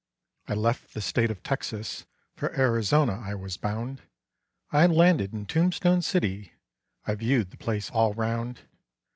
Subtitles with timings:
[0.47, 4.01] I left the State of Texas, for Arizona I was bound;
[4.71, 6.53] I landed in Tombstone City,
[7.05, 8.61] I viewed the place all round.